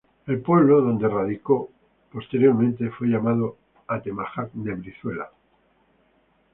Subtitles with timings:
[0.25, 1.69] El pueblo donde radicó,
[2.11, 3.57] posteriormente fue llamado
[3.87, 5.29] Atemajac de Brizuela.